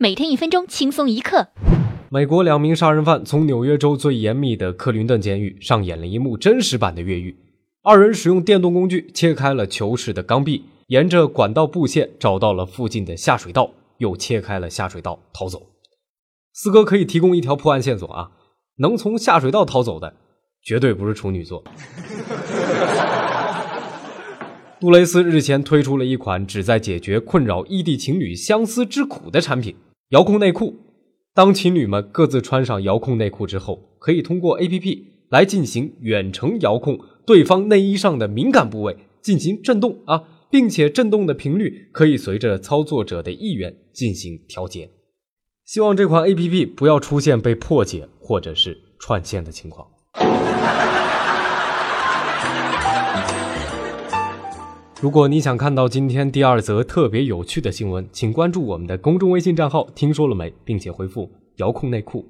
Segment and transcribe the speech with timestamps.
[0.00, 1.48] 每天一分钟，轻松一刻。
[2.08, 7.36] 美国两名杀人犯从纽约州最严密的克林顿监狱上演了一幕真实版的越狱。
[7.82, 15.66] 二人使用电动工具切开了囚室的钢壁，沿着管道布线找到了附近的下水道，又切开了下水道逃走。
[16.52, 18.30] 四哥可以提供一条破案线索啊，
[18.76, 20.14] 能从下水道逃走的，
[20.62, 21.64] 绝对不是处女座。
[24.78, 29.74] 杜蕾斯日前推出了一款旨在解决困扰异地情侣相思之苦的产品——
[30.10, 30.74] 遥控内裤。
[31.34, 44.90] 当情侣们各自穿上遥控内裤之后，可以通过 APP 来进行远程遥控对方内衣上的敏感部位进行震动啊，并且震动的频率可以随着操作者的意愿进行调节。
[45.66, 49.86] 希望这款 APP 不要出现被破解或者是串线的情况。
[55.00, 62.26] 如果你想看到今天第二则特别有趣的新闻，请关注我们的公众微信账号“听说了没”，并且回复“遥控内裤”。